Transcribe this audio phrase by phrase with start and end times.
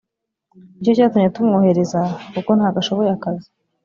[0.79, 1.99] ni cyo cyatumye tumwohereza
[2.33, 3.47] kuko ntago ashoboye akazi